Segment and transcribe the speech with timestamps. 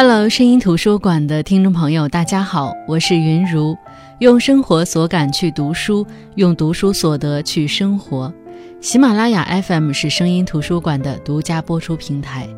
[0.00, 3.76] Hello，声音图书馆的听众朋友，大家好，我是云如，
[4.20, 6.06] 用生活所感去读书，
[6.36, 8.32] 用读书所得去生活。
[8.80, 12.48] 喜马拉雅 FM 是声音图书馆的独家播出平台。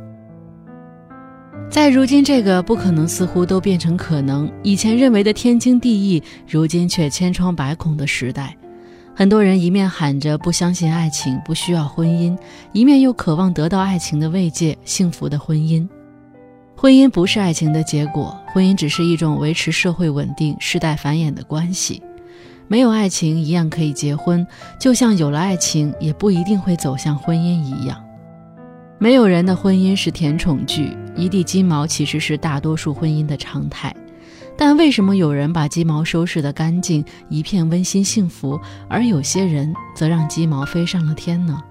[1.71, 8.55] 在如今这个不可能似乎都变成可能，以前认为的天经地义，如今却千疮百孔的时代，
[9.17, 12.37] 很多人一面喊着不相信爱情，不需要婚姻，
[12.75, 15.89] 一面又渴望得到爱情的慰藉，幸福的婚姻。
[16.81, 22.03] 婚姻不是爱情的结果，婚姻只是一种维持社会稳定、世代繁衍的关系。
[22.69, 24.47] 没有爱情一样可以结婚，
[24.79, 28.03] 就像有了爱情也不一定会走向婚姻一样。
[28.99, 33.95] 没有人的婚姻是甜宠剧，一地鸡毛其实是大多数婚姻的常态。
[34.57, 38.59] 但为什么有人把鸡毛收拾得干净，一片温馨幸福，
[38.89, 41.63] 而有些人则让鸡毛飞上了天呢？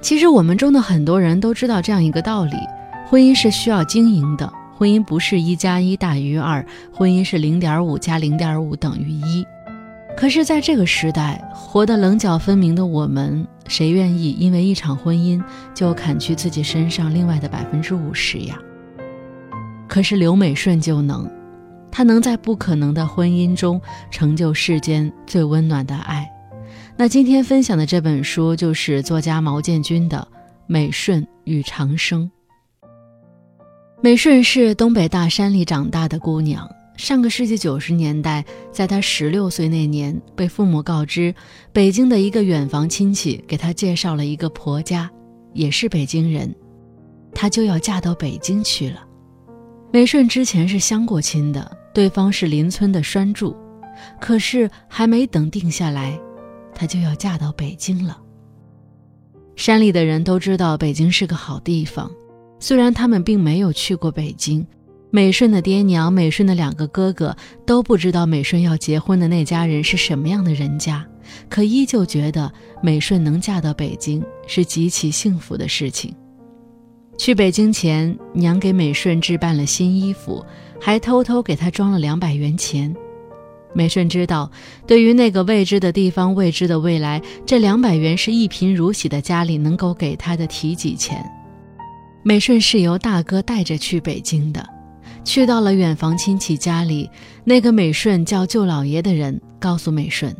[0.00, 2.56] 其实我们中的很多人都知道这样一个道理。
[3.08, 9.46] 婚姻是需要经营的，婚姻不是一加一大于二，婚姻是零点五加零点五等于一。
[10.16, 15.40] 可是，在这个时代，活得棱角分明的我们，谁愿意因为一场婚姻
[15.72, 18.58] 就砍去自己身上另外的百分之五十呀？
[19.86, 21.30] 可是刘美顺就能，
[21.92, 26.28] 她能在不可能的婚姻中成就世间最温暖的爱。
[26.96, 30.26] 那今天分享的这本书就是作家毛建军的
[30.66, 32.24] 《美顺与长生》。
[34.02, 36.68] 美顺是东北大山里长大的姑娘。
[36.98, 41.34] 上个世纪九十年代，在她十六岁那年，被父母告知，
[41.72, 45.10] 北京的一个远房亲戚给她介绍了一个婆家，
[45.54, 46.54] 也是北京人，
[47.34, 49.02] 她就要嫁到北京去了。
[49.92, 53.56] 美顺之前是相过亲的，对方是邻村的栓柱，
[54.20, 56.18] 可是还没等定下来，
[56.74, 58.18] 她就要嫁到北京了。
[59.54, 62.10] 山里的人都知道北京是个好地方。
[62.58, 64.66] 虽然他们并没有去过北京，
[65.10, 71.06] 美顺的爹娘、美顺的两个哥哥都不知道美顺要结婚的那家人是什么样的人家，
[71.48, 72.50] 可依旧觉得
[72.82, 76.14] 美顺能嫁到北京是极其幸福的事情。
[77.18, 80.44] 去北京前，娘给美顺置办了新衣服，
[80.80, 82.94] 还偷偷给她装了两百元钱。
[83.72, 84.50] 美顺知道，
[84.86, 91.24] 对于那个未知的地方、未知的未来，这两百元是一贫如洗的家里能够给她的提己钱。
[92.26, 94.68] 美顺是由大哥带着去北京的，
[95.22, 97.08] 去到了远房亲戚家里，
[97.44, 100.34] 那个美顺叫舅老爷的人告诉美顺，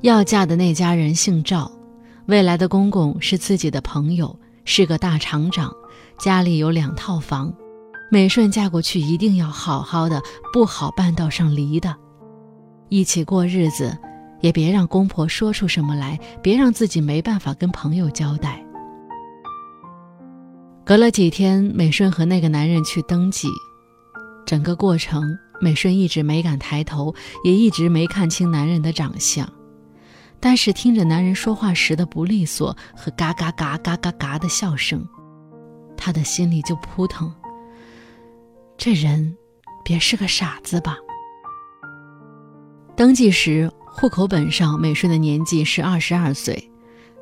[0.00, 1.70] 要嫁的那家人姓赵，
[2.24, 5.70] 未来的公公是自己的朋友，是个大厂长，
[6.18, 7.52] 家里有两套房，
[8.10, 10.22] 美顺嫁过去一定要好好的，
[10.54, 11.94] 不好半道上离的，
[12.88, 13.94] 一起过日子，
[14.40, 18.64] 也别让公婆说出什么来，别让自己没办法跟朋友交代。
[20.84, 23.48] 隔了几天，美顺和那个男人去登记，
[24.44, 27.14] 整个过程，美顺一直没敢抬头，
[27.44, 29.48] 也一直没看清男人的长相。
[30.40, 35.06] 但是听着男人说话时的不利索和嘎嘎嘎嘎嘎嘎的笑声，
[35.96, 37.32] 他的心里就扑腾。
[38.76, 39.36] 这人，
[39.84, 40.96] 别是个傻子吧？
[42.96, 46.70] 登记时，户口本上美顺的年纪是二十二岁，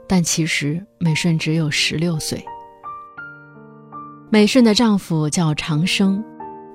[0.08, 2.42] 但其实美顺只有十六岁。
[4.30, 6.22] 美顺的丈夫叫长生，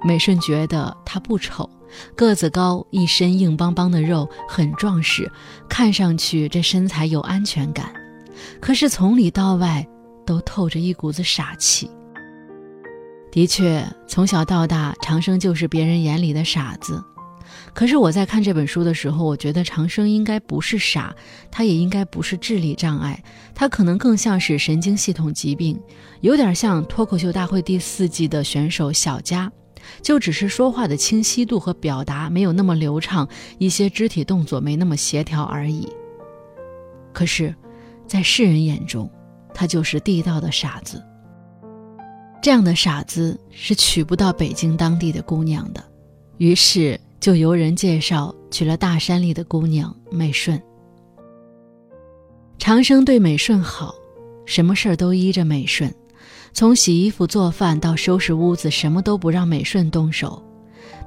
[0.04, 1.70] 美顺觉得他不丑，
[2.16, 5.32] 个子高，一身硬邦邦的肉，很壮实，
[5.70, 7.94] 看上去这身材有安全感。
[8.60, 9.86] 可是从里到外
[10.26, 11.90] 都透着一股子傻气。
[13.32, 17.04] 的确，从小到大，长生就是别人眼里的傻子。
[17.74, 21.16] 可是我在看这本书的时候，我觉得长生应该不是傻，
[21.50, 23.24] 他也应该不是智力障碍，
[23.56, 25.80] 他可能更像是神经系统疾病，
[26.22, 29.52] 有点像脱口秀大会第四季的选手小佳，
[30.04, 33.28] 就只是说话的清晰度和表达没有那么流畅，
[33.58, 35.90] 一些肢体动作没那么协调而已。
[37.12, 37.56] 可是，
[38.06, 39.10] 在世人眼中，
[39.52, 41.04] 他就是地道的傻子。
[42.40, 45.84] 这样的傻子是娶不到北京当地的姑娘的，
[46.38, 47.00] 于是。
[47.24, 50.62] 就由人介绍娶了大山里的姑娘美顺。
[52.58, 53.96] 长生对美顺好，
[54.46, 55.90] 什么事儿都依着美顺，
[56.52, 60.44] 从洗衣服、做饭到收拾屋子，什么都不让美顺动手。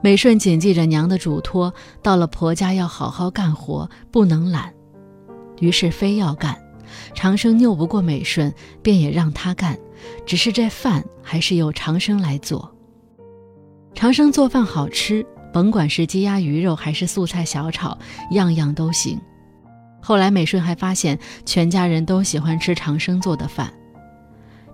[0.00, 1.70] 美顺谨记着娘的嘱托，
[2.00, 4.72] 到了婆家要好好干活，不能懒。
[5.60, 6.56] 于是非要干，
[7.12, 8.50] 长生拗不过美顺，
[8.82, 9.78] 便也让她干，
[10.24, 12.74] 只是这饭还是由长生来做。
[13.94, 15.22] 长生做饭好吃。
[15.56, 17.96] 甭管是鸡鸭鱼肉还是素菜小炒，
[18.32, 19.18] 样样都行。
[20.02, 23.72] 后来美顺还发现，全家人都喜欢吃长生做的饭。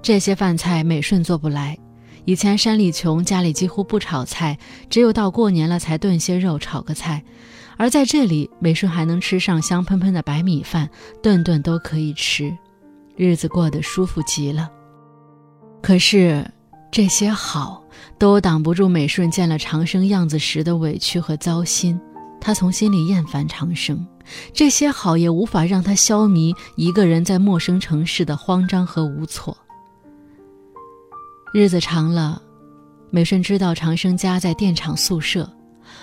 [0.02, 1.79] 这些饭菜美顺做不来，
[2.25, 4.58] 以前山里穷，家里几乎不炒菜，
[4.90, 7.23] 只有到过年了才炖些肉，炒个菜。
[7.76, 10.90] 而在这里，美顺还能吃上香喷喷的白米饭，
[11.23, 12.52] 顿顿都可以吃，
[13.14, 14.69] 日子过得舒服极了。
[15.81, 16.44] 可是，
[16.92, 17.82] 这些好
[18.18, 21.98] 都挡不住美顺见了长生样子时的委屈和糟心。
[22.38, 24.06] 他从心里厌烦长生，
[24.52, 29.56] 这些好也无法让他消弭一个人在陌生城市的慌张和无措。
[31.54, 32.42] 日子长了，
[33.10, 35.50] 美顺知道长生家在电厂宿舍，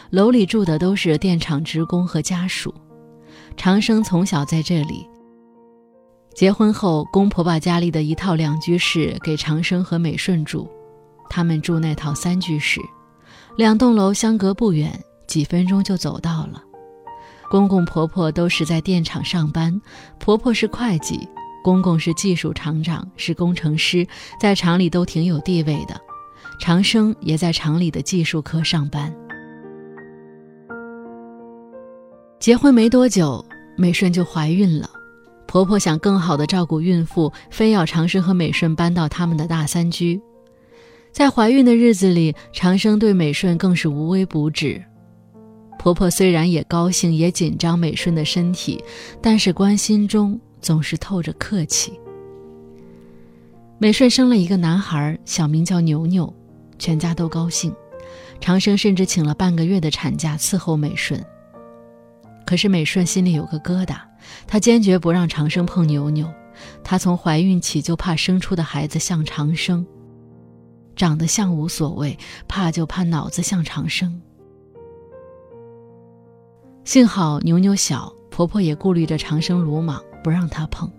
[0.09, 2.73] 楼里住的都是电厂职工和家属。
[3.55, 5.05] 长生从小在这里。
[6.33, 10.69] 结婚后，公婆把家里的一套两居室给长生和美顺住，
[11.29, 12.81] 他们住那套三居室，
[13.55, 14.91] 两栋楼相隔不远，
[15.27, 16.63] 几分钟就走到了。
[17.49, 19.79] 公公婆婆都是在电厂上班，
[20.19, 21.27] 婆婆是会计。
[21.61, 24.07] 公公是技术厂长，是工程师，
[24.39, 25.99] 在厂里都挺有地位的。
[26.59, 29.13] 长生也在厂里的技术科上班。
[32.39, 33.43] 结婚没多久，
[33.77, 34.89] 美顺就怀孕了。
[35.47, 40.21] 婆婆想更好的照顾孕妇，非要长生和美顺搬到他们的大三居。
[41.11, 44.83] 在怀孕的日子里，长生对美顺更是无微不至。
[45.77, 48.83] 婆婆虽然也高兴，也紧张美顺的身体，
[49.21, 50.39] 但是关心中。
[50.61, 51.97] 总是透着客气。
[53.77, 56.33] 美顺生了一个男孩，小名叫牛牛，
[56.77, 57.73] 全家都高兴。
[58.41, 61.23] 长生甚至请了半个月的产假伺候美顺。
[62.45, 63.99] 可是美顺心里有个疙瘩，
[64.47, 66.29] 她坚决不让长生碰牛牛。
[66.83, 69.87] 她从怀孕起就怕生出的孩子像长生，
[70.99, 74.21] 长得像无所谓，怕就怕脑子像长生。
[76.83, 80.03] 幸好牛牛小，婆婆也顾虑着长生鲁莽。
[80.21, 80.91] 不让她碰。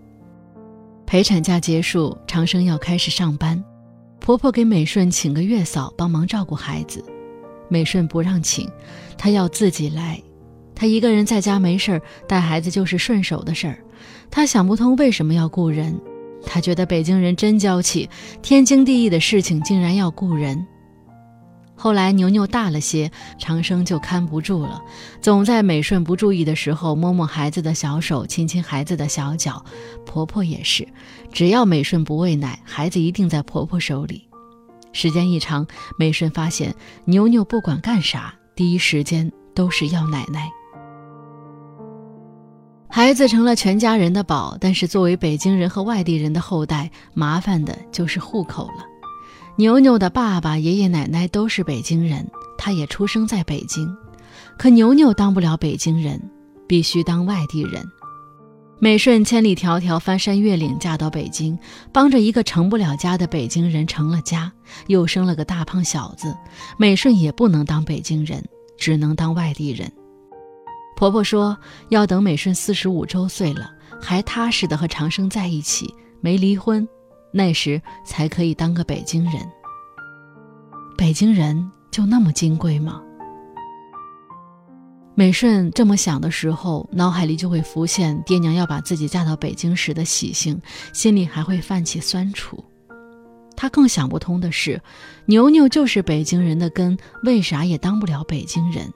[1.04, 3.62] 陪产假结束，长生要开始上班，
[4.18, 7.04] 婆婆给美顺请个月嫂帮忙照顾孩子，
[7.68, 8.66] 美顺不让请，
[9.18, 10.18] 她要自己来。
[10.74, 13.78] 她一个人在家没事儿，带孩子就是顺手的事儿。
[14.30, 16.00] 她想不通为什么要雇人，
[16.44, 18.08] 他觉得北京人真娇气，
[18.42, 20.66] 天经地义的事情竟然要雇人。
[21.74, 24.82] 后来牛牛大了些，长生就看不住了，
[25.22, 29.64] 总在美顺不注意的时候摸摸孩子的小手，亲亲孩子的小脚。
[30.04, 30.86] 婆婆也是，
[31.32, 34.28] 只要美顺不喂奶，孩子一定在婆婆手里。
[34.92, 35.66] 时间一长，
[35.96, 36.74] 美顺发现
[37.06, 40.50] 牛牛不管干啥，第一时间都是要奶奶。
[42.92, 48.84] 孩子成了全家人的宝，但是作为北京人和外地人的后代，麻烦的就是户口了。
[49.56, 52.28] 牛牛的爸爸、爷爷奶奶都是北京人，
[52.58, 53.88] 他也出生在北京。
[54.58, 56.20] 可牛牛当不了北京人，
[56.66, 57.80] 必须当外地人。
[58.80, 61.56] 美顺千里迢迢翻山越岭嫁到北京，
[61.92, 64.50] 帮着一个成不了家的北京人成了家，
[64.88, 66.34] 又生了个大胖小子。
[66.76, 68.44] 美顺也不能当北京人，
[68.76, 69.92] 只能当外地人。
[71.00, 71.56] 婆婆说
[71.88, 76.86] 要等美顺四十五周岁了，还踏实的和长生在一起，没离婚。
[77.32, 79.36] 那时才可以当个北京人。
[80.98, 83.00] 北京人就那么金贵吗？
[85.14, 90.60] 美顺这么想的时候，脑海里就会浮现爹娘要把自己嫁到北京时的喜庆，
[90.92, 92.62] 心里还会泛起酸楚。
[93.56, 94.78] 她更想不通的是，
[95.24, 98.92] 牛牛就是北京人的根，为啥也当不了北京人？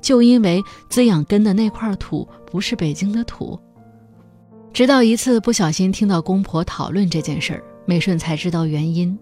[0.00, 3.58] 就因为滋养根的那块土不是北京的土？
[4.72, 9.18] 直到一次不小心听到公婆讨论这件事儿，美顺才知道原因。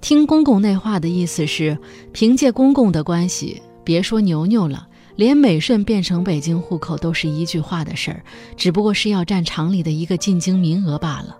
[0.00, 1.76] 听公公那话的意思是，
[2.12, 8.22] 凭借公公的关系，别说牛牛了，连美顺变成北京户口都是一句话的事儿，
[8.56, 11.36] 只不过是要占厂里的一个进京名额罢了。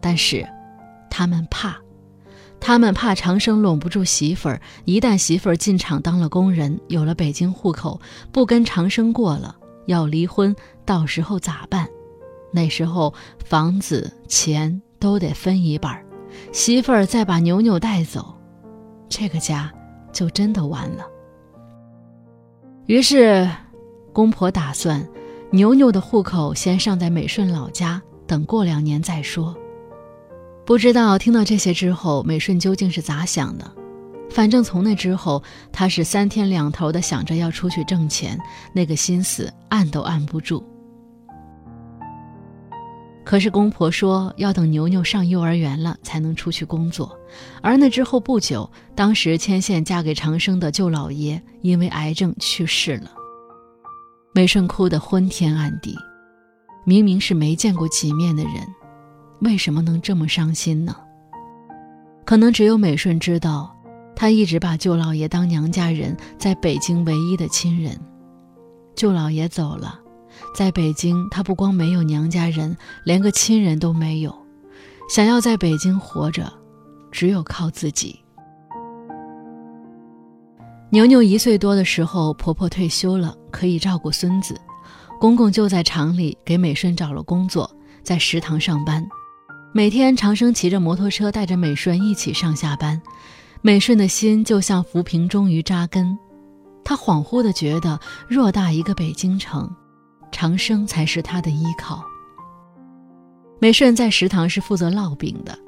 [0.00, 0.46] 但是，
[1.10, 1.76] 他们怕，
[2.64, 8.00] 他们怕长生拢不住媳妇儿，一旦媳妇儿进厂当了工人，有了北京户口，
[8.30, 10.54] 不跟长生过了，要离婚，
[10.84, 11.88] 到时候咋办？
[12.52, 13.12] 那时候
[13.44, 16.04] 房子钱都得分一半儿
[16.52, 18.32] 媳妇儿再把牛牛带走，
[19.08, 19.68] 这个家
[20.12, 21.04] 就真的完了。
[22.86, 23.50] 于是，
[24.12, 25.04] 公婆打算，
[25.50, 29.52] 牛牛的户口先上在美顺老家，等过两年再说。
[30.72, 33.70] 不知道听到这些之后，美顺究竟是咋想的？
[34.30, 38.38] 反正从那之后，他是三天两头的想着要出去挣钱，
[38.72, 40.64] 那个心思按都按不住。
[43.22, 47.14] 可是公婆说要等牛牛上幼儿园了才能出去工作，
[47.60, 53.10] 而那之后不久，当时牵线嫁给长生的舅老爷因为癌症去世了。
[54.32, 55.94] 美顺哭得昏天暗地，
[56.86, 58.66] 明明是没见过几面的人，
[59.42, 60.96] 为什么能这么伤心呢？
[62.24, 63.76] 可能只有美顺知道，
[64.14, 67.98] 他一直把舅老爷当娘家人，在北京唯一的亲人。
[68.94, 69.98] 舅老爷走了，
[70.54, 74.32] 在北京，他不光没有娘家人，连个亲人都没有。
[75.08, 76.50] 想要在北京活着，
[77.10, 78.16] 只有靠自己。
[80.90, 84.54] 牛牛一岁多的时候，婆婆退休了，可以照顾孙子。
[85.18, 87.68] 公公就在厂里给美顺找了工作，
[88.04, 89.04] 在食堂上班。
[89.74, 93.00] 每天长生骑着摩托车带着美顺一起上下班，
[93.62, 96.18] 美顺的心就像浮萍终于扎根。
[96.84, 97.98] 她恍惚地觉得，
[98.28, 99.74] 偌大一个北京城，
[100.30, 102.04] 长生才是他的依靠。
[103.60, 105.58] 美顺在食堂是负责烙饼的，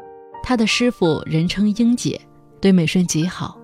[0.42, 2.20] 他的师傅人称英姐，
[2.61, 3.58] 对美顺极好。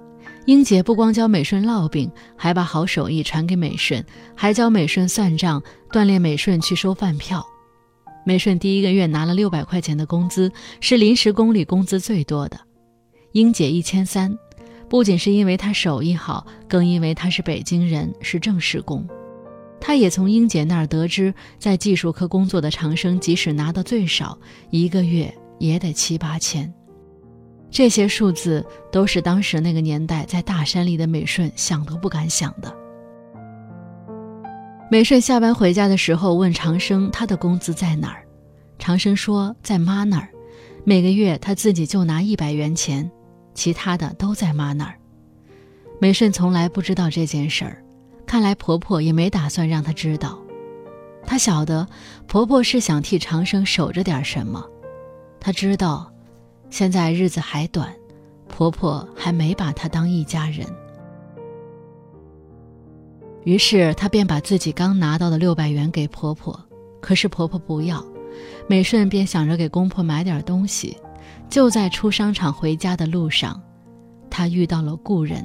[0.46, 4.02] 英姐不光教美顺烙饼，还把好手艺传给美顺，
[4.34, 7.46] 还教美顺算账，锻炼美顺去收饭票。
[8.24, 12.60] 美顺第一个月拿了六百块钱的工资，是临时工里工资最多的。
[13.32, 14.36] 英姐一千三，
[14.88, 19.06] 不仅是因为她手艺好，更因为她是北京人，是正式工。
[19.80, 24.38] 她也从英姐那儿得知，在技术科工作的长生，即使拿到最少，
[24.70, 26.72] 一个月也得七八千。
[27.70, 32.76] 这些数字都是当时那个年代在大山里的美顺想都不敢想的。
[34.92, 38.26] 美顺下班回家的时候问长生他的工资在哪儿，
[38.76, 40.28] 长生说在妈那儿，
[40.82, 43.08] 每个月他自己就拿一百元钱，
[43.54, 44.98] 其他的都在妈那儿。
[46.00, 47.80] 美顺从来不知道这件事儿，
[48.26, 50.36] 看来婆婆也没打算让她知道。
[51.24, 51.86] 她晓得
[52.26, 54.66] 婆婆是想替长生守着点什么，
[55.38, 56.10] 她知道。
[56.68, 57.94] 现在日子还短，
[58.48, 60.66] 婆婆还没把她当一家人。
[63.44, 66.58] 于是她便把自己刚拿到的六百元给婆婆，
[67.00, 68.04] 可是婆婆不要。
[68.68, 70.96] 美顺便想着给公婆买点东西。
[71.48, 73.60] 就在出商场回家的路上，
[74.30, 75.44] 她遇到了故人，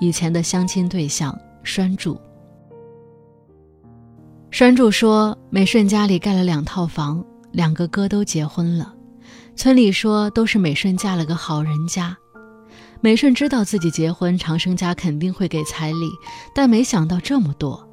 [0.00, 2.20] 以前的相亲对象栓柱。
[4.50, 8.92] 栓柱说：“美顺家里盖了两套房，两个哥都结婚了。”
[9.54, 12.16] 村里说都是美顺嫁了个好人家，
[13.02, 16.10] 美顺知道自己结婚，长生家肯定会给彩礼，
[16.54, 17.88] 但没想到这么多。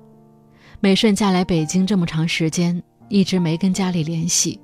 [0.79, 4.59] 美顺嫁来北京这么长时间，一直没跟家里联系，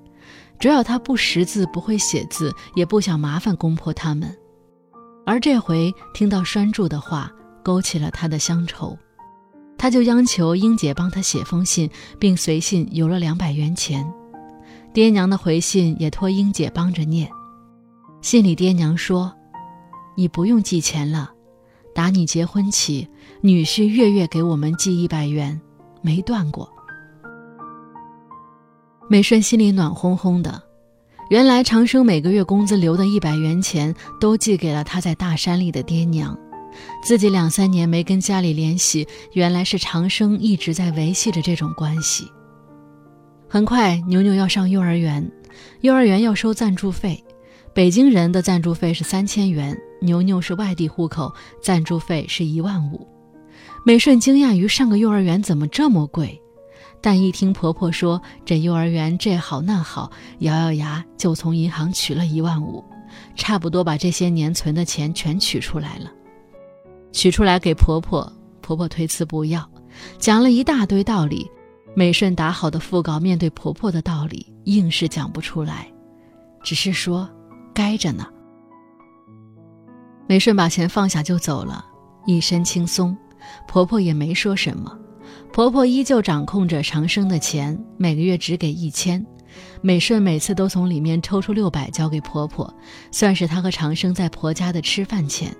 [0.59, 4.35] 主要她不识字，不会写字，也不想麻烦公婆他们。
[5.25, 7.31] 而这回听到栓柱的话，
[7.63, 8.97] 勾起了他的乡愁，
[9.77, 14.05] 他就央求英姐帮他写封信，并随信邮了两百元钱。
[14.93, 17.29] 爹娘的回信也托英姐帮着念，
[18.21, 19.33] 信里爹娘说
[20.15, 21.31] ：“你不用寄钱了，
[21.93, 23.07] 打你结婚起，
[23.41, 25.59] 女婿月月给我们寄一百元，
[26.01, 26.69] 没断过。”
[29.09, 30.61] 美顺心里暖烘烘的，
[31.29, 36.37] 原来长生每个月工资留的一百元钱都寄给了他在大山里的爹娘，
[37.03, 42.31] 自己两三年没跟家里联系，原来是长生一直在维系着这种关系。
[43.47, 45.31] 很快，牛牛要上幼儿园，
[45.81, 47.23] 幼儿园要收赞助费。
[47.73, 53.07] 北京人的赞助费是三千元，牛牛是外地户口，赞助费是一万五。
[53.85, 56.41] 美顺惊讶于上个幼儿园怎么这么贵，
[57.01, 62.83] 但一听婆婆说这幼儿园这好那好，咬咬牙就从银行取了一万五，
[63.35, 66.11] 差不多把这些年存的钱全取出来了。
[67.11, 68.31] 取出来给婆婆，
[68.61, 69.69] 婆婆推辞不要，
[70.17, 71.49] 讲了一大堆道理。
[71.95, 75.87] 美顺打好的讣告，面对婆婆的道理，硬是讲不出来，
[76.63, 77.29] 只是说
[77.73, 78.27] 该着呢。
[80.27, 81.85] 美顺把钱放下就走了，
[82.25, 83.15] 一身轻松，
[83.67, 84.97] 婆婆也没说什么。
[85.51, 89.23] 婆婆依旧掌控着长生的钱，每个月只给一千，
[89.81, 92.73] 美顺每次都从里面抽出六百交给婆婆，
[93.11, 95.55] 算是她和长生在婆家的吃饭钱。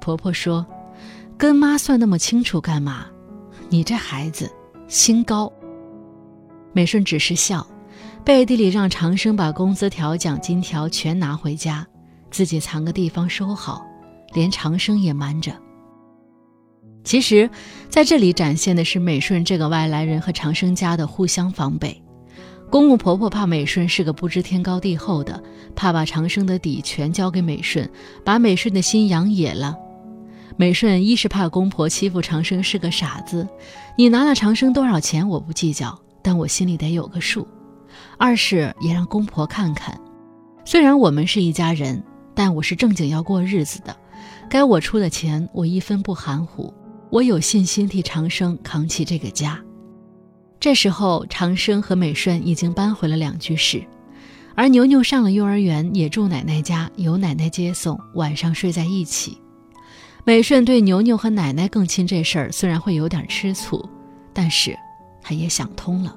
[0.00, 0.66] 婆婆说
[1.36, 3.06] ：“跟妈算那么清楚干嘛？
[3.68, 4.50] 你这孩子。”
[4.86, 5.50] 心高，
[6.74, 7.66] 美顺只是笑，
[8.22, 11.86] 背地里让长生把工资条、奖金条全拿回家，
[12.34, 13.86] 自己藏个地方收好，
[14.32, 15.54] 连长生也瞒着。
[17.04, 17.48] 其实，
[17.88, 22.02] 在这里展现的是美顺这个外来人和长生家的互相防备。
[22.68, 25.40] 公公婆婆怕美顺是个不知天高地厚的，
[25.76, 27.88] 怕把长生的底全交给美顺，
[28.24, 29.76] 把美顺的心养野了。
[30.56, 33.46] 美顺一是怕公婆欺负长生是个傻子，
[33.96, 37.46] 你拿了长生多少钱我不计较，但我心里得有个数；
[38.18, 39.96] 二是也让公婆看看，
[40.64, 42.02] 虽然我们是一家人，
[42.34, 43.96] 但我是正经要过日子的，
[44.50, 46.72] 该我出的钱我一分不含糊，
[47.10, 49.60] 我有信心替长生扛起这个家。
[50.58, 53.84] 这时候长生和美顺已经搬回了两居室，
[54.54, 59.38] 而牛牛上了幼儿园，也住奶奶家，由奶奶接送，晚上睡在一起。
[60.24, 63.86] 美顺对牛牛和奶奶更亲这事儿虽然会有点吃醋，
[64.32, 64.74] 但是
[65.20, 66.16] 他也想通了，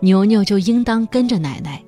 [0.00, 1.80] 牛牛就应当跟着奶奶。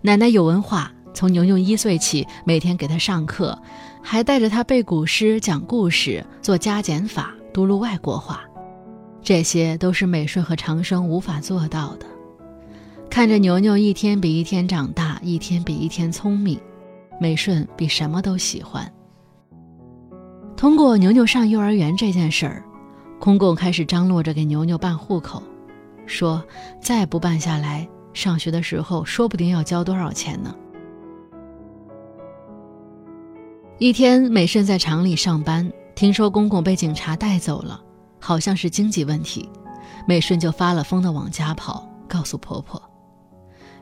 [0.00, 3.60] 奶奶有文化，从牛牛一岁起，每天给他上课，
[4.00, 8.44] 还带着他背古诗、讲故事、做加减法、读录外国话，
[9.20, 12.06] 这些都是美顺和长生无法做到的。
[13.10, 16.56] 看着牛牛一天比一天长大，一天比一天聪明，
[17.20, 18.88] 美顺比什么都喜欢。
[20.56, 22.62] 通过牛牛上幼儿园这件事儿，
[23.18, 25.42] 公公开始张罗着给牛牛办户口，
[26.06, 26.40] 说
[26.80, 30.54] 再不办下来，上学的时候说不定要交多少钱呢。
[33.80, 37.80] 一天，美顺在厂里上班，听说公公被警察带走了，
[38.18, 39.48] 好像是经济问题，
[40.04, 42.82] 美顺就发了疯的往家跑，告诉婆婆。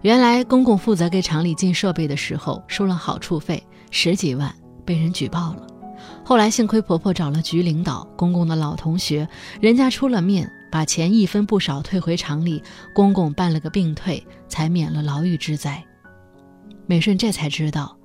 [0.03, 5.67] 原来公公负责给厂里进设备的时候收了好处费十几万，被人举报了。
[6.23, 9.27] 后来幸亏婆婆找了局领导，公公的老同学，
[9.63, 12.63] 人家出了面，把钱一分不少退回厂里，
[12.95, 15.83] 公公办了个病退，才免了牢狱之灾。
[16.85, 17.96] 美顺这才知道，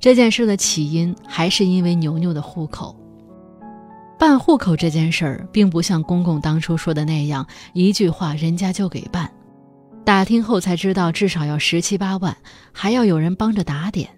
[0.00, 2.96] 这件事的起因还是因为牛牛的户口。
[4.18, 9.30] 办户口这件事儿，并不像公公当初说的那样，一句话人家就给办。
[10.04, 12.34] 打听后才知道，至少要十七八万，
[12.72, 14.08] 还要有人帮着打点。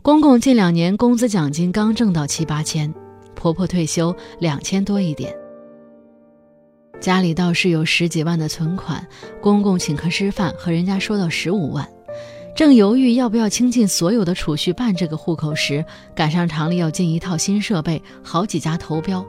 [0.00, 2.92] 公公近两年工资奖金刚挣到七八千，
[3.34, 5.34] 婆婆退休两千多一点，
[7.00, 9.04] 家里倒是有十几万的存款。
[9.40, 11.88] 公公请客吃饭和人家说到十五万，
[12.54, 15.84] 正犹豫要不要倾尽所有的储蓄办这个户口时，
[16.14, 19.26] 赶上厂里要进一套新设备，好几家投标，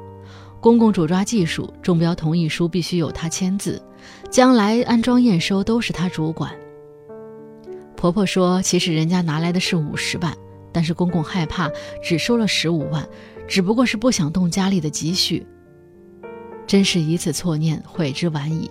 [0.62, 3.82] 公公主抓技术，中标同意书必须有他签字，
[4.29, 6.51] 将来安装验收都是他主管。
[7.96, 10.32] 婆婆说，其实人家拿来的是五十万。
[10.71, 11.71] 但是公公害怕，
[12.04, 13.08] 只收了十五万，
[13.47, 15.47] 只不过是不想动家里的积蓄。
[16.67, 18.69] 真是一次错念，悔之晚矣。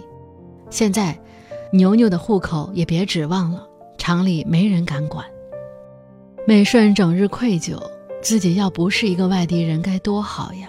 [0.69, 1.19] 现在，
[1.73, 3.67] 牛牛的户口也别指望了，
[4.07, 5.25] 厂里没人敢管。
[6.47, 7.83] 美顺整日愧疚，
[8.21, 10.69] 自己要不是一个外地人该多好呀！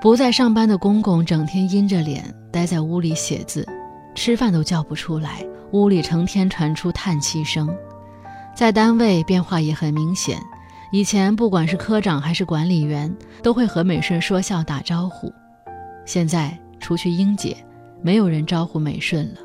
[0.00, 3.68] 不在上班的公公整天阴着脸待在屋里写字，
[4.14, 7.68] 吃饭都叫不出来，屋里成天传出叹气声。
[8.56, 10.40] 在单位变化也很明显，
[10.90, 15.30] 以前不管是科长还是管理员，都会和美顺说笑打招呼，
[16.06, 17.54] 现在除去英姐，
[18.00, 19.40] 没有人招呼美顺了。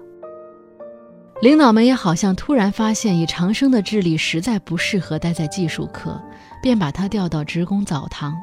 [1.43, 6.17] 领导们也好像突然发现，以长生的智力实在不适合待在技术科，
[6.61, 8.33] 便把他调到职工澡堂。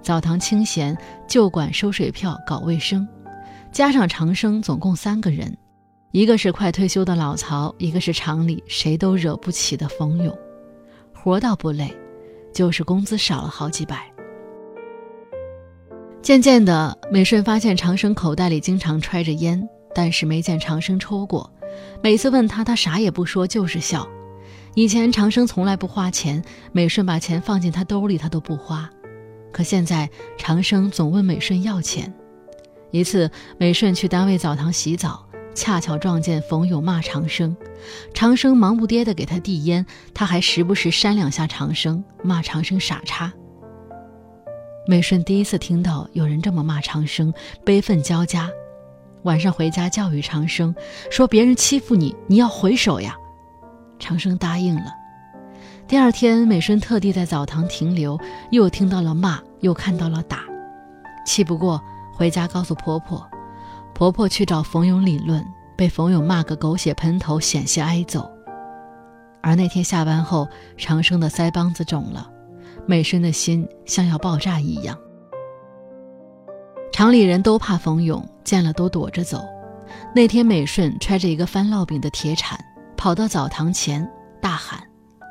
[0.00, 3.04] 澡堂清闲，就管收水票、搞卫生，
[3.72, 5.52] 加上长生，总共三个人。
[6.12, 10.32] 一个是快退休的老曹，一个是厂里谁都惹不起的冯勇，
[11.12, 11.92] 活倒不累，
[12.54, 14.08] 就是工资少了好几百。
[16.22, 21.52] 渐渐的，美顺发现长生口袋里经常揣着烟，但是没见长生抽过。
[22.02, 24.08] 每次问他，他啥也不说，就是笑。
[24.74, 28.90] 以前长生从来不花钱，美顺把钱放进他兜里，他都不花。
[29.52, 32.12] 可现在长生总问美顺要钱。
[32.90, 35.24] 一次，美顺去单位澡堂洗澡。
[35.54, 37.56] 恰巧撞见冯勇骂长生，
[38.12, 43.32] 长生忙不迭地给他递烟，他还时不时扇两下长生，骂长生傻叉。
[44.86, 47.32] 美顺第一次听到有人这么骂长生，
[47.64, 48.50] 悲愤交加。
[49.26, 50.72] 晚上回家教育长生，
[51.10, 53.16] 说别人欺负你，你要回手呀。
[53.98, 54.94] 长生答应了。
[55.88, 58.16] 第二天，美顺特地在澡堂停留，
[58.52, 60.44] 又听到了骂，又看到了打，
[61.26, 61.82] 气不过，
[62.14, 63.28] 回家告诉婆婆。
[63.92, 65.44] 婆婆去找冯勇理论，
[65.76, 68.30] 被冯勇骂个狗血喷头，险些挨揍。
[69.42, 72.30] 而那天下班后，长生的腮帮子肿了，
[72.86, 74.96] 美顺的心像要爆炸一样。
[76.96, 79.44] 厂里人都怕冯勇，见了都躲着走。
[80.14, 82.58] 那天，美顺揣着一个翻烙饼的铁铲，
[82.96, 84.82] 跑到澡堂前，大喊：“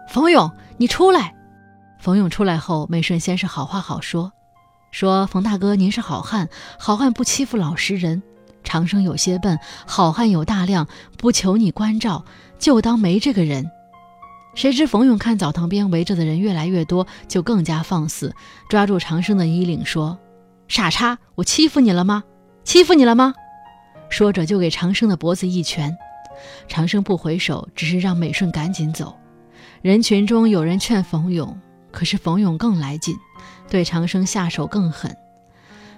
[0.07, 1.33] 冯勇，你出来！”
[1.99, 4.31] 冯勇出来后，美顺先是好话好说，
[4.91, 6.47] 说：“冯大哥，您是好汉，
[6.77, 8.21] 好汉不欺负老实人。”
[8.63, 12.25] 长生有些笨，好汉有大量，不求你关照，
[12.59, 13.71] 就当没这个人。
[14.53, 18.35] 谁知冯勇看澡堂边围着的人越来越多，就更加放肆，
[18.69, 20.15] 抓住长生的衣领说
[20.67, 22.23] ：“傻叉，我欺负你了吗？
[22.63, 23.33] 欺负你了吗？”
[24.09, 25.95] 说着就给长生的脖子一拳。
[26.67, 29.17] 长生不回手，只是让美顺赶紧走。
[29.81, 31.59] 人群中有人劝冯勇，
[31.91, 33.15] 可是冯勇更来劲，
[33.69, 35.15] 对长生下手更狠。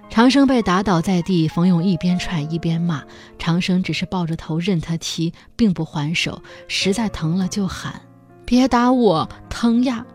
[0.10, 3.04] 长生被打倒在地，冯勇一边踹一边骂，
[3.38, 6.42] 长生只是抱着头任他踢，并不还手。
[6.68, 8.02] 实在疼了就喊
[8.46, 10.06] ：“别打我，疼呀！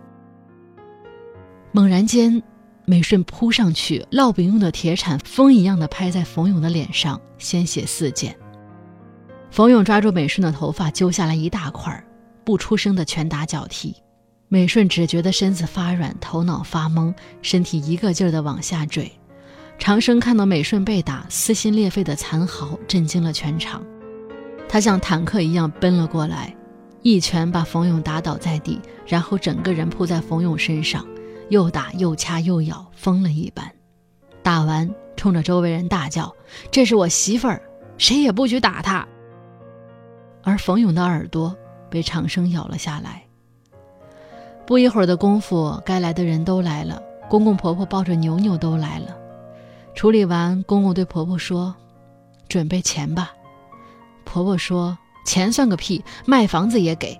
[1.72, 2.42] 猛然间，
[2.84, 8.36] 美顺扑上去，烙饼用的铁铲风一样的拍在冯勇的脸上，鲜血四溅。
[9.50, 12.04] 冯勇抓住美顺的头发，揪下来一大块，
[12.44, 13.94] 不出声的拳打脚踢。
[14.48, 19.10] 美顺只觉得身子发软，头脑发懵，身体一个劲儿的往下坠。
[19.78, 23.82] 长生看到美顺被打，撕心裂肺的惨嚎震惊了全场。
[24.68, 26.54] 他像坦克一样奔了过来，
[27.02, 31.06] 一拳把冯勇打倒在地，然后整个人扑在冯勇身上，
[31.48, 33.70] 又打又掐又咬，疯了一般。
[34.42, 36.34] 打完，冲着周围人大叫
[36.70, 37.62] ：“这是我媳妇儿，
[37.98, 39.06] 谁也不许打她！”
[40.42, 41.54] 而冯勇的耳朵
[41.88, 43.22] 被长生咬了下来。
[44.66, 49.16] 不一会儿的功夫，该来的人都来了，公公婆婆抱着牛牛都来了。
[49.94, 51.74] 处理完，公公对婆婆说
[52.48, 53.32] ：“准备钱吧。”
[54.24, 57.16] 婆婆说：“钱算个屁，卖房子也给。”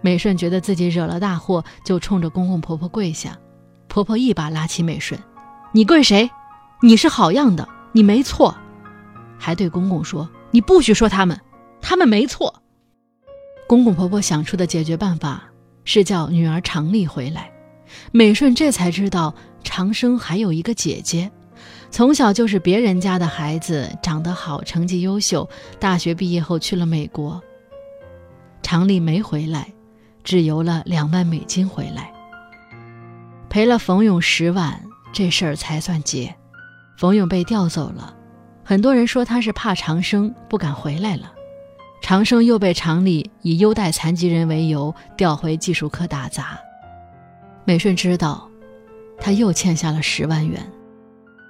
[0.00, 3.36] 美顺觉得自己惹了大祸，就冲着公公婆婆跪下。
[3.88, 5.20] 婆婆一把拉起美顺
[5.72, 6.30] ：“你跪谁？
[6.82, 8.56] 你是好样的，你没错。”
[9.38, 11.40] 还对公公说：“你不许说他们。”
[11.80, 12.62] 他们没错。
[13.68, 15.44] 公公婆婆想出的解决办法
[15.84, 17.50] 是叫女儿常丽回来。
[18.12, 21.30] 美顺这才知道长生还有一个姐姐，
[21.90, 27.40] 从小就是别人家的孩子，长得好，成绩优秀，大学毕业后去了美国。
[28.62, 29.72] 常丽没回来，
[30.26, 32.12] 只邮了两万美金回来，
[33.48, 36.34] 赔了冯勇十万，这事儿才算结。
[36.98, 38.12] 冯勇被调走了，
[38.64, 41.32] 很多人说他是怕长生，不敢回来了。
[42.02, 46.58] 长生又被厂里以优待残疾人为由调回技术科打杂。
[47.64, 48.50] 美顺知道，
[49.20, 50.60] 他又欠下了十万元，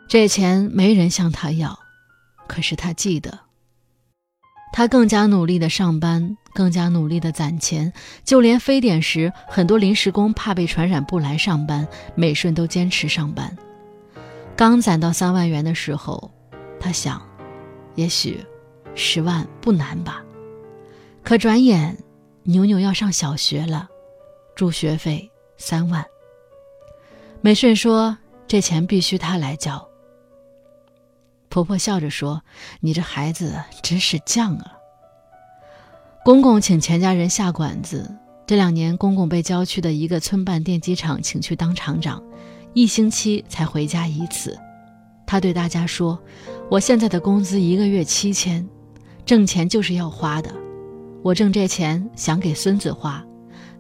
[0.07, 1.79] 这钱没人向他要，
[2.47, 3.46] 可是他记得。
[4.73, 7.93] 他更加努力的上班，更加努力的攒钱，
[8.25, 13.57] 就连非典时，很多临时工怕被传染不来上班，美顺都坚持上班。
[14.55, 16.31] 刚攒到三万元的时候，
[16.79, 17.21] 他想，
[17.95, 18.45] 也许
[18.95, 20.23] 十万不难吧。
[21.23, 21.97] 可转眼，
[22.43, 23.89] 牛牛要上小学了，
[24.55, 26.05] 住学费三万。
[27.41, 29.86] 美顺说：“这钱必须他来交。”
[31.49, 32.43] 婆婆笑着说
[32.81, 34.73] ：“你这孩子真是犟啊。”
[36.25, 38.17] 公公请全家人下馆子。
[38.47, 42.23] 这两年，公公被郊区的一个村办电机厂请去当厂长，
[42.75, 44.59] 一星期才回家一次。
[45.27, 46.17] 他对大家说
[46.71, 48.65] ：“我现在的工资一个月七千，
[49.25, 50.53] 挣钱就是要花的。”
[51.25, 53.25] 我挣这钱想给孙子花，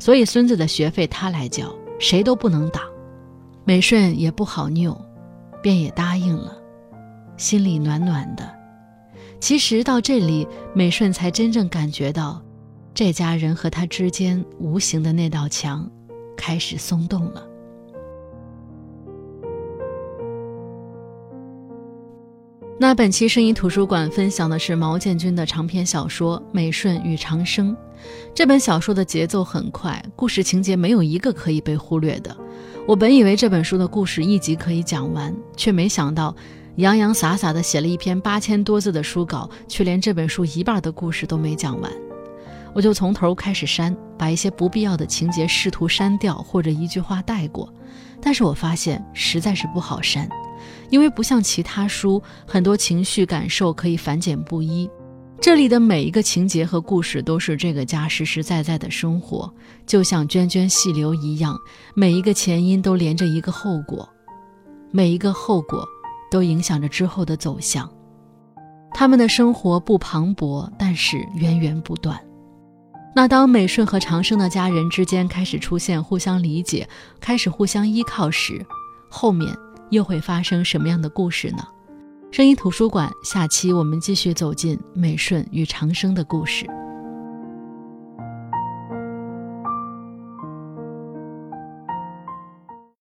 [0.01, 2.83] 所以孙子的学费他来交，谁都不能挡。
[3.65, 5.01] 美顺也不好拗，
[5.63, 6.59] 便也答应了，
[7.37, 8.49] 心里暖暖的。
[9.39, 12.43] 其实到这里，美顺才真正感觉到，
[12.95, 15.89] 这家人和他之间无形的那道墙
[16.37, 17.47] 开始松动了。
[22.79, 27.73] 那本期声音图书馆分享的是毛建军的长篇小说《美顺与长生》。
[28.35, 32.37] 这本小说的节奏很快，故事情节没有一个可以被忽略的。
[32.87, 36.37] 我本以为这本书的故事一集可以讲完，却没想到
[36.77, 41.91] 洋洋洒洒的写了一篇八千多字的书稿，却连这本书一半的故事都没讲完。
[42.75, 47.73] 我就从头开始删，把一些不必要的情节试图删掉，或者一句话带过，
[48.21, 50.29] 但是我发现实在是不好删。
[50.91, 54.89] 因为不像其他书，很多情绪感受可以繁简不一。
[55.41, 59.51] 这里的每一个情节和故事都是这个家实实在在的生活，
[59.87, 61.57] 就像涓涓细流一样，
[61.95, 64.07] 每一个前因都连着一个后果，
[64.91, 65.87] 每一个后果
[66.31, 67.89] 都影响着之后的走向。
[68.93, 72.19] 他们的生活不磅礴，但是源源不断。
[73.15, 76.89] 那当美顺和长生的家人之间开始出现互相理解、
[77.21, 78.65] 开始互相依靠时，
[79.11, 79.57] 后面。
[79.91, 81.65] 又会发生什么样的故事呢？
[82.33, 86.67] 声音图书馆，下期我们继续走进美顺与长生的故事。